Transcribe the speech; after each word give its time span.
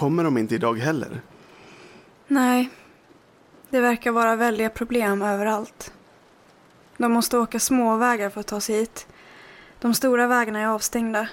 Kommer 0.00 0.24
de 0.24 0.38
inte 0.38 0.54
idag 0.54 0.78
heller? 0.78 1.20
Nej, 2.26 2.70
det 3.70 3.80
verkar 3.80 4.10
vara 4.10 4.36
väldiga 4.36 4.70
problem 4.70 5.22
överallt. 5.22 5.92
De 6.96 7.12
måste 7.12 7.38
åka 7.38 7.60
småvägar 7.60 8.30
för 8.30 8.40
att 8.40 8.46
ta 8.46 8.60
sig 8.60 8.74
hit. 8.76 9.06
De 9.80 9.94
stora 9.94 10.26
vägarna 10.26 10.58
är 10.60 10.66
avstängda. 10.66 11.28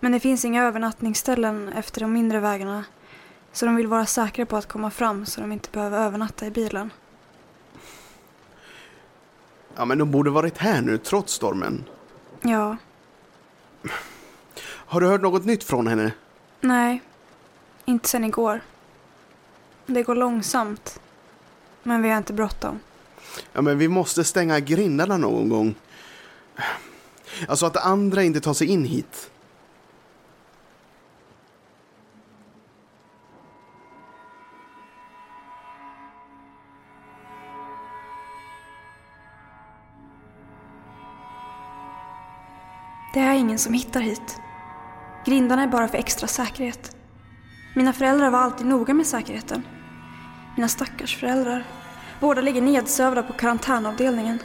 Men 0.00 0.12
det 0.12 0.20
finns 0.20 0.44
inga 0.44 0.64
övernattningsställen 0.64 1.68
efter 1.68 2.00
de 2.00 2.12
mindre 2.12 2.40
vägarna. 2.40 2.84
Så 3.52 3.66
de 3.66 3.76
vill 3.76 3.86
vara 3.86 4.06
säkra 4.06 4.46
på 4.46 4.56
att 4.56 4.68
komma 4.68 4.90
fram 4.90 5.26
så 5.26 5.40
de 5.40 5.52
inte 5.52 5.68
behöver 5.72 5.98
övernatta 5.98 6.46
i 6.46 6.50
bilen. 6.50 6.92
Ja, 9.76 9.84
men 9.84 9.98
de 9.98 10.10
borde 10.10 10.30
varit 10.30 10.58
här 10.58 10.80
nu 10.82 10.98
trots 10.98 11.32
stormen. 11.32 11.84
Ja, 12.40 12.76
Har 14.66 15.00
du 15.00 15.06
hört 15.06 15.22
något 15.22 15.44
nytt 15.44 15.64
från 15.64 15.86
henne? 15.86 16.12
nej. 16.60 17.02
Inte 17.84 18.08
sen 18.08 18.24
igår. 18.24 18.60
Det 19.86 20.02
går 20.02 20.14
långsamt. 20.14 21.00
Men 21.82 22.02
vi 22.02 22.08
har 22.10 22.18
inte 22.18 22.32
bråttom. 22.32 22.80
Ja, 23.52 23.62
men 23.62 23.78
vi 23.78 23.88
måste 23.88 24.24
stänga 24.24 24.60
grindarna 24.60 25.16
någon 25.16 25.48
gång. 25.48 25.74
Alltså 27.48 27.66
att 27.66 27.76
andra 27.76 28.22
inte 28.22 28.40
tar 28.40 28.54
sig 28.54 28.66
in 28.66 28.84
hit. 28.84 29.30
Det 43.14 43.20
är 43.20 43.34
ingen 43.34 43.58
som 43.58 43.72
hittar 43.74 44.00
hit. 44.00 44.40
Grindarna 45.26 45.62
är 45.62 45.68
bara 45.68 45.88
för 45.88 45.98
extra 45.98 46.28
säkerhet. 46.28 46.93
Mina 47.76 47.92
föräldrar 47.92 48.30
var 48.30 48.38
alltid 48.38 48.66
noga 48.66 48.94
med 48.94 49.06
säkerheten. 49.06 49.62
Mina 50.56 50.68
stackars 50.68 51.16
föräldrar. 51.16 51.64
Båda 52.20 52.40
ligger 52.40 52.62
nedsövda 52.62 53.22
på 53.22 53.32
karantänavdelningen. 53.32 54.38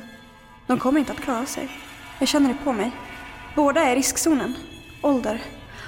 De 0.68 0.80
kommer 0.80 1.00
inte 1.00 1.12
att 1.12 1.22
klara 1.22 1.46
sig. 1.46 1.70
Jag 2.20 2.28
känner 2.28 2.50
det 2.50 2.64
på 2.64 2.74
mig. 2.74 2.92
Båda 3.56 3.82
är 3.82 3.92
i 3.92 3.96
riskzonen. 3.96 4.56
Ålder. 5.02 5.42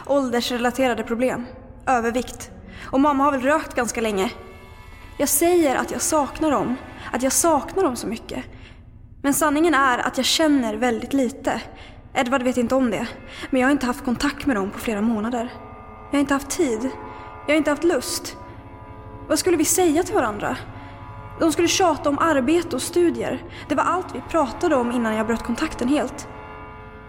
Åldersrelaterade 0.08 1.04
problem. 1.04 1.46
Övervikt. 1.86 2.52
Och 2.86 3.00
mamma 3.00 3.24
har 3.24 3.32
väl 3.32 3.42
rökt 3.42 3.76
ganska 3.76 4.02
länge. 4.02 4.32
Jag 5.18 5.30
säger 5.30 5.76
att 5.76 5.92
jag 5.92 6.02
saknar 6.02 6.52
dem. 6.52 6.76
Att 7.12 7.24
jag 7.24 7.34
saknar 7.34 7.84
dem 7.84 7.96
så 7.96 8.08
mycket. 8.08 8.46
Men 9.22 9.34
sanningen 9.34 9.74
är 9.74 9.98
att 9.98 10.18
jag 10.18 10.26
känner 10.26 10.76
väldigt 10.76 11.14
lite. 11.14 11.62
Edvard 12.14 12.44
vet 12.44 12.58
inte 12.58 12.76
om 12.76 12.92
det. 12.92 13.08
Men 13.50 13.62
jag 13.62 13.68
har 13.68 13.72
inte 13.72 13.86
haft 13.86 14.06
kontakt 14.06 14.46
med 14.46 14.56
dem 14.56 14.72
på 14.72 14.80
flera 14.80 15.02
månader. 15.02 15.54
Jag 16.12 16.18
har 16.18 16.20
inte 16.20 16.34
haft 16.34 16.50
tid. 16.50 16.92
Jag 17.46 17.54
har 17.54 17.58
inte 17.58 17.70
haft 17.70 17.84
lust. 17.84 18.38
Vad 19.28 19.40
skulle 19.40 19.58
vi 19.58 19.66
säga 19.66 20.04
till 20.04 20.16
varandra? 20.16 20.58
De 21.40 21.52
skulle 21.52 21.68
tjata 21.68 22.10
om 22.10 22.20
arbete 22.20 22.76
och 22.76 22.82
studier. 22.82 23.44
Det 23.70 23.76
var 23.76 23.84
allt 23.84 24.16
vi 24.16 24.22
pratade 24.30 24.76
om 24.76 24.92
innan 24.92 25.16
jag 25.16 25.28
bröt 25.28 25.44
kontakten 25.44 25.88
helt. 25.88 26.28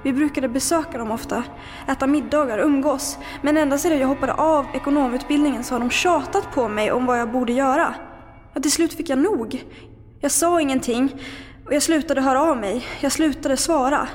Vi 0.02 0.12
brukade 0.12 0.48
besöka 0.48 0.98
dem 0.98 1.10
ofta, 1.10 1.42
äta 1.88 2.06
middagar, 2.06 2.58
umgås. 2.58 3.18
Men 3.42 3.56
ända 3.56 3.78
sedan 3.78 3.98
jag 3.98 4.08
hoppade 4.08 4.32
av 4.32 4.66
ekonomutbildningen 4.74 5.64
så 5.64 5.74
har 5.74 5.80
de 5.80 5.90
tjatat 5.90 6.50
på 6.54 6.68
mig 6.68 6.92
om 6.92 7.06
vad 7.06 7.20
jag 7.20 7.32
borde 7.32 7.52
göra. 7.52 7.94
Och 8.54 8.62
till 8.62 8.72
slut 8.72 8.94
fick 8.94 9.08
jag 9.08 9.18
nog. 9.18 9.64
Jag 10.20 10.30
sa 10.30 10.60
ingenting 10.60 11.22
och 11.66 11.74
jag 11.74 11.82
slutade 11.82 12.20
höra 12.20 12.42
av 12.42 12.56
mig. 12.56 12.86
Jag 13.00 13.12
slutade 13.12 13.56
svara. 13.56 14.08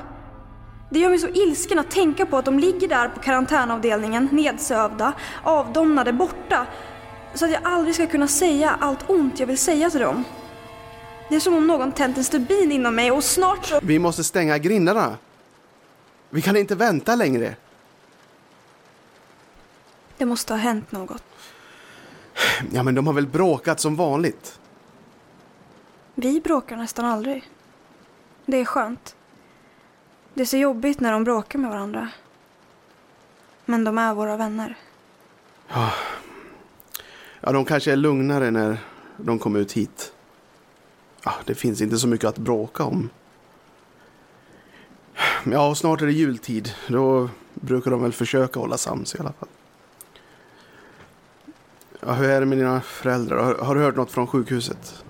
Det 0.90 0.98
gör 0.98 1.10
mig 1.10 1.18
så 1.18 1.28
ilsken 1.28 1.78
att 1.78 1.90
tänka 1.90 2.26
på 2.26 2.36
att 2.36 2.44
de 2.44 2.58
ligger 2.58 2.88
där 2.88 3.08
på 3.08 3.20
karantänavdelningen, 3.20 4.28
nedsövda, 4.32 5.12
avdomnade, 5.42 6.12
borta. 6.12 6.66
Så 7.34 7.44
att 7.44 7.50
jag 7.50 7.60
aldrig 7.64 7.94
ska 7.94 8.06
kunna 8.06 8.28
säga 8.28 8.76
allt 8.80 9.10
ont 9.10 9.40
jag 9.40 9.46
vill 9.46 9.58
säga 9.58 9.90
till 9.90 10.00
dem. 10.00 10.24
Det 11.28 11.36
är 11.36 11.40
som 11.40 11.54
om 11.54 11.66
någon 11.66 11.92
tänt 11.92 12.16
en 12.16 12.24
stubin 12.24 12.72
inom 12.72 12.94
mig 12.94 13.10
och 13.10 13.24
snart 13.24 13.66
så... 13.66 13.80
Vi 13.82 13.98
måste 13.98 14.24
stänga 14.24 14.58
grindarna. 14.58 15.16
Vi 16.30 16.42
kan 16.42 16.56
inte 16.56 16.74
vänta 16.74 17.14
längre. 17.14 17.56
Det 20.16 20.26
måste 20.26 20.52
ha 20.52 20.58
hänt 20.58 20.92
något. 20.92 21.22
Ja, 22.72 22.82
men 22.82 22.94
de 22.94 23.06
har 23.06 23.14
väl 23.14 23.26
bråkat 23.26 23.80
som 23.80 23.96
vanligt. 23.96 24.60
Vi 26.14 26.40
bråkar 26.40 26.76
nästan 26.76 27.04
aldrig. 27.04 27.50
Det 28.46 28.56
är 28.56 28.64
skönt. 28.64 29.14
Det 30.38 30.42
är 30.42 30.46
så 30.46 30.56
jobbigt 30.56 31.00
när 31.00 31.12
de 31.12 31.24
bråkar 31.24 31.58
med 31.58 31.70
varandra. 31.70 32.08
Men 33.64 33.84
de 33.84 33.98
är 33.98 34.14
våra 34.14 34.36
vänner. 34.36 34.76
Ja, 35.68 35.92
de 37.40 37.64
kanske 37.64 37.92
är 37.92 37.96
lugnare 37.96 38.50
när 38.50 38.78
de 39.16 39.38
kommer 39.38 39.60
ut 39.60 39.72
hit. 39.72 40.12
Ja, 41.24 41.34
det 41.44 41.54
finns 41.54 41.80
inte 41.80 41.98
så 41.98 42.08
mycket 42.08 42.28
att 42.28 42.38
bråka 42.38 42.84
om. 42.84 43.10
Ja, 45.44 45.68
och 45.68 45.78
snart 45.78 46.02
är 46.02 46.06
det 46.06 46.12
jultid. 46.12 46.74
Då 46.88 47.30
brukar 47.54 47.90
de 47.90 48.02
väl 48.02 48.12
försöka 48.12 48.60
hålla 48.60 48.78
sams 48.78 49.14
i 49.14 49.18
alla 49.18 49.32
fall. 49.32 49.48
Ja, 52.00 52.12
hur 52.12 52.28
är 52.28 52.40
det 52.40 52.46
med 52.46 52.58
dina 52.58 52.80
föräldrar? 52.80 53.44
Har, 53.44 53.54
har 53.54 53.74
du 53.74 53.80
hört 53.80 53.96
något 53.96 54.10
från 54.10 54.26
sjukhuset? 54.26 55.04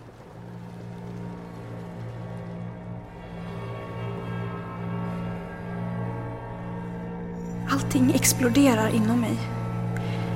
Exploderar 8.29 8.95
inom 8.95 9.21
mig. 9.21 9.39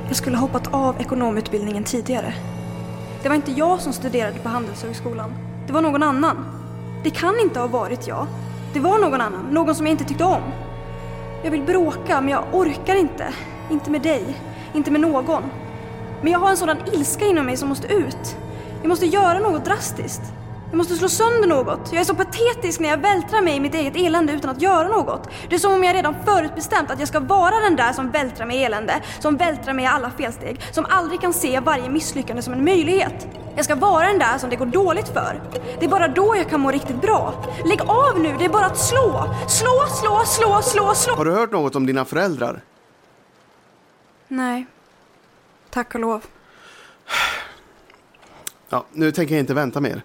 Jag 0.07 0.17
skulle 0.17 0.37
ha 0.37 0.47
hoppat 0.47 0.75
av 0.75 1.01
ekonomutbildningen 1.01 1.85
tidigare. 1.85 2.35
Det 3.23 3.29
var 3.29 3.37
inte 3.37 3.53
jag 3.53 3.81
som 3.81 3.93
studerade 3.93 4.39
på 4.39 4.49
Handelshögskolan. 4.49 5.33
Det 5.67 5.73
var 5.73 5.83
någon 5.83 6.03
annan. 6.03 6.37
Det 7.05 7.11
kan 7.11 7.41
inte 7.41 7.61
ha 7.61 7.67
varit 7.67 8.07
jag. 8.07 8.27
Det 8.73 8.81
var 8.81 8.99
någon 8.99 9.21
annan, 9.21 9.47
någon 9.51 9.75
som 9.75 9.87
jag 9.87 9.93
inte 9.93 10.05
tyckte 10.05 10.25
om. 10.25 10.43
Jag 11.45 11.51
vill 11.51 11.63
bråka, 11.63 12.21
men 12.21 12.29
jag 12.29 12.45
orkar 12.53 12.95
inte. 12.95 13.25
Inte 13.71 13.91
med 13.91 14.03
dig, 14.03 14.25
inte 14.75 14.91
med 14.91 15.00
någon. 15.00 15.43
Men 16.23 16.33
jag 16.33 16.38
har 16.38 16.50
en 16.50 16.56
sådan 16.56 16.79
ilska 16.93 17.25
inom 17.25 17.47
mig 17.47 17.56
som 17.56 17.69
måste 17.69 17.95
ut. 17.95 18.37
Jag 18.81 18.88
måste 18.88 19.06
göra 19.06 19.38
något 19.38 19.65
drastiskt. 19.65 20.23
Jag 20.73 20.77
måste 20.77 20.97
slå 20.97 21.09
sönder 21.09 21.49
något. 21.49 21.93
Jag 21.93 22.01
är 22.01 22.05
så 22.05 22.15
patetisk 22.15 22.81
när 22.81 22.89
jag 22.89 22.99
vältrar 22.99 23.41
mig 23.41 23.57
i 23.57 23.61
mitt 23.61 23.75
eget 23.75 23.97
elände 23.97 24.33
utan 24.33 24.51
att 24.51 24.63
göra 24.63 24.89
något. 24.89 25.29
Det 25.49 25.55
är 25.55 25.59
som 25.59 25.73
om 25.73 25.85
jag 25.85 25.95
redan 25.95 26.15
förut 26.25 26.55
bestämt 26.55 26.91
att 26.91 26.99
jag 26.99 27.09
ska 27.09 27.21
vara 27.21 27.61
den 27.61 27.77
där 27.77 27.93
som 27.93 28.11
vältrar 28.11 28.47
mig 28.47 28.57
i 28.57 28.65
elände, 28.65 29.03
som 29.21 29.37
vältrar 29.37 29.75
mig 29.75 29.85
i 29.85 29.89
alla 29.89 30.11
felsteg, 30.11 30.61
som 30.73 30.87
aldrig 30.89 31.21
kan 31.21 31.33
se 31.33 31.61
varje 31.61 31.91
misslyckande 31.91 32.43
som 32.43 32.53
en 32.53 32.65
möjlighet. 32.65 33.29
Jag 33.57 33.65
ska 33.65 33.75
vara 33.75 34.07
den 34.07 34.19
där 34.19 34.39
som 34.39 34.51
det 34.51 34.57
går 34.57 34.67
dåligt 34.67 35.09
för. 35.09 35.43
Det 35.81 35.85
är 35.85 35.89
bara 35.89 36.09
då 36.09 36.37
jag 36.37 36.51
kan 36.51 36.61
må 36.61 36.71
riktigt 36.71 37.01
bra. 37.01 37.45
Lägg 37.65 37.83
av 37.83 38.21
nu, 38.21 38.37
det 38.39 38.45
är 38.45 38.49
bara 38.49 38.67
att 38.67 38.79
slå! 38.79 39.35
Slå, 39.49 39.87
slå, 40.01 40.23
slå, 40.27 40.63
slå, 40.63 40.95
slå! 40.95 41.15
Har 41.15 41.25
du 41.25 41.33
hört 41.33 41.53
något 41.53 41.77
om 41.77 41.87
dina 41.87 42.05
föräldrar? 42.05 42.63
Nej. 44.29 44.67
Tack 45.71 45.95
och 45.95 46.01
lov. 46.01 46.25
Ja, 48.69 48.85
nu 48.93 49.13
tänker 49.13 49.35
jag 49.35 49.41
inte 49.43 49.55
vänta 49.55 49.81
mer. 49.81 50.03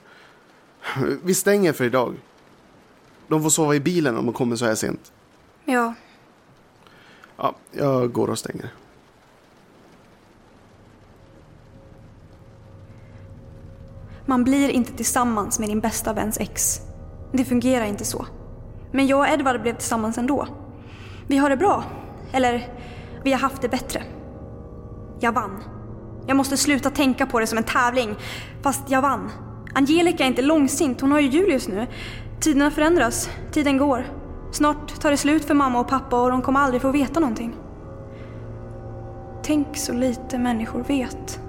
Vi 1.23 1.33
stänger 1.33 1.73
för 1.73 1.83
idag. 1.85 2.15
De 3.27 3.43
får 3.43 3.49
sova 3.49 3.75
i 3.75 3.79
bilen 3.79 4.17
om 4.17 4.25
de 4.25 4.33
kommer 4.33 4.55
så 4.55 4.65
här 4.65 4.75
sent. 4.75 5.11
Ja, 5.65 5.93
Ja, 7.37 7.55
jag 7.71 8.11
går 8.11 8.29
och 8.29 8.39
stänger. 8.39 8.73
Man 14.25 14.43
blir 14.43 14.69
inte 14.69 14.93
tillsammans 14.93 15.59
med 15.59 15.69
din 15.69 15.79
bästa 15.79 16.13
väns 16.13 16.37
ex. 16.39 16.79
Det 17.31 17.45
fungerar 17.45 17.85
inte 17.85 18.05
så. 18.05 18.25
Men 18.91 19.07
jag 19.07 19.19
och 19.19 19.27
Edvard 19.27 19.61
blev 19.61 19.75
tillsammans 19.75 20.17
ändå. 20.17 20.47
Vi 21.27 21.37
har 21.37 21.49
det 21.49 21.57
bra. 21.57 21.83
Eller, 22.31 22.73
vi 23.23 23.31
har 23.31 23.39
haft 23.39 23.61
det 23.61 23.69
bättre. 23.69 24.03
Jag 25.19 25.31
vann. 25.31 25.63
Jag 26.27 26.37
måste 26.37 26.57
sluta 26.57 26.89
tänka 26.89 27.25
på 27.25 27.39
det 27.39 27.47
som 27.47 27.57
en 27.57 27.63
tävling. 27.63 28.15
Fast 28.61 28.89
jag 28.89 29.01
vann. 29.01 29.31
Angelica 29.77 30.23
är 30.23 30.27
inte 30.27 30.41
långsint, 30.41 31.01
hon 31.01 31.11
har 31.11 31.19
ju 31.19 31.27
Julius 31.27 31.67
nu. 31.67 31.87
Tiderna 32.41 32.71
förändras, 32.71 33.29
tiden 33.51 33.77
går. 33.77 34.05
Snart 34.51 35.01
tar 35.01 35.11
det 35.11 35.17
slut 35.17 35.45
för 35.45 35.53
mamma 35.53 35.79
och 35.79 35.87
pappa 35.87 36.21
och 36.21 36.29
de 36.29 36.41
kommer 36.41 36.59
aldrig 36.59 36.81
få 36.81 36.91
veta 36.91 37.19
någonting. 37.19 37.55
Tänk 39.43 39.77
så 39.77 39.93
lite 39.93 40.37
människor 40.37 40.83
vet. 40.83 41.39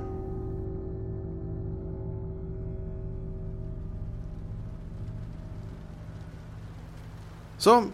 Så, 7.58 7.84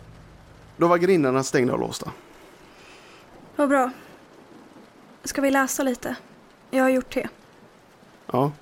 då 0.77 0.89
var 0.89 0.99
grindarna 0.99 1.43
stängda 1.43 1.73
och 1.73 1.81
låsta. 1.81 2.11
Vad 3.57 3.69
bra. 3.69 3.91
Ska 5.25 5.41
vi 5.41 5.51
läsa 5.51 5.83
lite? 5.83 6.17
Jag 6.71 6.83
har 6.83 6.91
gjort 6.91 7.15
det. 7.15 7.29
Ja. 8.33 8.53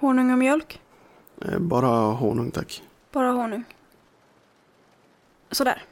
Honung 0.00 0.32
och 0.32 0.38
mjölk? 0.38 0.80
Eh, 1.40 1.58
Bara 1.58 1.88
honung 2.12 2.50
tack. 2.50 2.82
Bara 3.12 3.30
honung. 3.32 3.64
Sådär. 5.50 5.82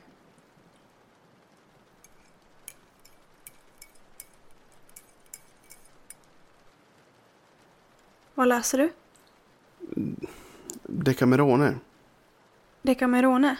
Vad 8.34 8.49
läser 8.49 8.78
du? 8.78 8.90
Decamerone. 10.82 11.75
Decamerone. 12.82 13.56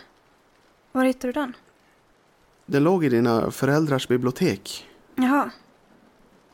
Var 0.92 1.04
hittar 1.04 1.28
du 1.28 1.32
den? 1.32 1.56
Den 2.66 2.84
låg 2.84 3.04
i 3.04 3.08
dina 3.08 3.50
föräldrars 3.50 4.08
bibliotek. 4.08 4.86
Jaha. 5.14 5.50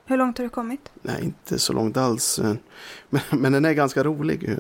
Hur 0.05 0.17
långt 0.17 0.39
har 0.39 0.43
du 0.45 0.49
kommit? 0.49 0.93
Nej, 1.03 1.25
inte 1.25 1.59
så 1.59 1.73
långt 1.73 1.97
alls. 1.97 2.41
Men, 3.09 3.23
men 3.31 3.53
den 3.53 3.65
är 3.65 3.73
ganska 3.73 4.05
rolig. 4.05 4.57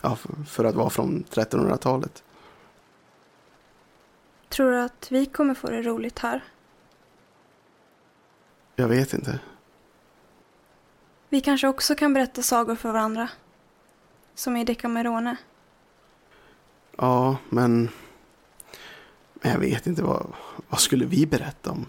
Ja, 0.00 0.16
för 0.48 0.64
att 0.64 0.74
vara 0.74 0.90
från 0.90 1.24
1300-talet. 1.24 2.22
Tror 4.48 4.70
du 4.70 4.80
att 4.80 5.06
vi 5.10 5.26
kommer 5.26 5.54
få 5.54 5.70
det 5.70 5.82
roligt 5.82 6.18
här? 6.18 6.44
Jag 8.76 8.88
vet 8.88 9.14
inte. 9.14 9.38
Vi 11.28 11.40
kanske 11.40 11.68
också 11.68 11.94
kan 11.94 12.12
berätta 12.12 12.42
sagor 12.42 12.76
för 12.76 12.92
varandra. 12.92 13.28
Som 14.34 14.56
i 14.56 14.64
Decamerone. 14.64 15.36
Ja, 16.96 17.36
men... 17.48 17.88
Men 19.32 19.52
jag 19.52 19.58
vet 19.58 19.86
inte 19.86 20.02
vad... 20.02 20.32
Vad 20.68 20.80
skulle 20.80 21.04
vi 21.04 21.26
berätta 21.26 21.70
om? 21.70 21.86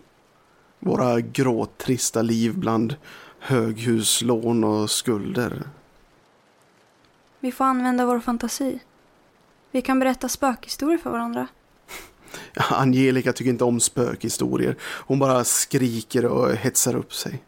Våra 0.79 1.21
gråtrista 1.21 2.21
liv 2.21 2.57
bland 2.57 2.95
höghuslån 3.39 4.63
och 4.63 4.89
skulder. 4.89 5.63
Vi 7.39 7.51
får 7.51 7.65
använda 7.65 8.05
vår 8.05 8.19
fantasi. 8.19 8.79
Vi 9.71 9.81
kan 9.81 9.99
berätta 9.99 10.29
spökhistorier 10.29 10.97
för 10.97 11.09
varandra. 11.09 11.47
Angelica 12.55 13.33
tycker 13.33 13.51
inte 13.51 13.63
om 13.63 13.79
spökhistorier. 13.79 14.75
Hon 14.81 15.19
bara 15.19 15.43
skriker 15.43 16.25
och 16.25 16.51
hetsar 16.51 16.95
upp 16.95 17.13
sig. 17.13 17.43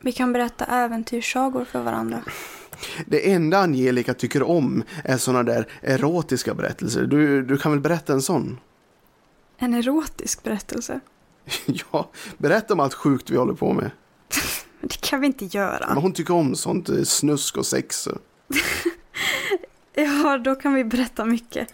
Vi 0.00 0.12
kan 0.12 0.32
berätta 0.32 0.64
äventyrssagor 0.64 1.64
för 1.64 1.82
varandra. 1.82 2.22
Det 3.06 3.32
enda 3.32 3.58
Angelica 3.58 4.14
tycker 4.14 4.42
om 4.42 4.82
är 5.04 5.16
såna 5.16 5.42
där 5.42 5.68
erotiska 5.82 6.54
berättelser. 6.54 7.06
Du, 7.06 7.42
du 7.42 7.58
kan 7.58 7.72
väl 7.72 7.80
berätta 7.80 8.12
en 8.12 8.22
sån? 8.22 8.58
En 9.58 9.74
erotisk 9.74 10.42
berättelse. 10.42 11.00
Ja, 11.66 12.10
berätta 12.38 12.74
om 12.74 12.80
allt 12.80 12.94
sjukt 12.94 13.30
vi 13.30 13.36
håller 13.36 13.54
på 13.54 13.72
med. 13.72 13.90
Men 14.80 14.88
det 14.88 15.00
kan 15.00 15.20
vi 15.20 15.26
inte 15.26 15.44
Men 15.44 15.50
göra. 15.50 15.94
hon 15.94 16.12
tycker 16.12 16.34
om 16.34 16.56
sånt 16.56 16.88
eh, 16.88 17.02
snusk 17.02 17.56
och 17.56 17.66
sex. 17.66 18.08
Ja, 19.98 20.38
då 20.38 20.54
kan 20.54 20.74
vi 20.74 20.84
berätta 20.84 21.24
mycket. 21.24 21.68